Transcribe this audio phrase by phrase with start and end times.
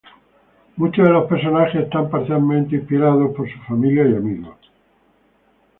[0.77, 4.57] Muchos de los personajes están parcialmente inspirados por su familia y amigos.